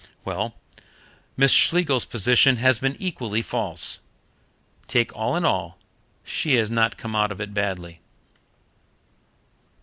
[0.25, 0.55] Well,
[1.37, 3.99] Miss Schlegel's position has been equally false.
[4.87, 5.77] Take all in all,
[6.23, 7.99] she has not come out of it badly."